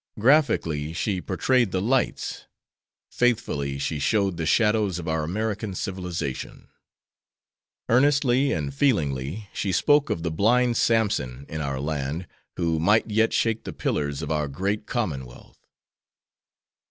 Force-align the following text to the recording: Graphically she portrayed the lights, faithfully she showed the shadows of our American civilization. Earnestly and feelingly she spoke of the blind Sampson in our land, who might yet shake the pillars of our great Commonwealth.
Graphically 0.19 0.93
she 0.93 1.21
portrayed 1.21 1.69
the 1.71 1.79
lights, 1.79 2.47
faithfully 3.11 3.77
she 3.77 3.99
showed 3.99 4.35
the 4.35 4.47
shadows 4.47 4.97
of 4.97 5.07
our 5.07 5.21
American 5.23 5.75
civilization. 5.75 6.69
Earnestly 7.87 8.51
and 8.51 8.73
feelingly 8.73 9.47
she 9.53 9.71
spoke 9.71 10.09
of 10.09 10.23
the 10.23 10.31
blind 10.31 10.75
Sampson 10.75 11.45
in 11.47 11.61
our 11.61 11.79
land, 11.79 12.25
who 12.57 12.79
might 12.79 13.11
yet 13.11 13.31
shake 13.31 13.63
the 13.63 13.73
pillars 13.73 14.23
of 14.23 14.31
our 14.31 14.47
great 14.47 14.87
Commonwealth. 14.87 15.59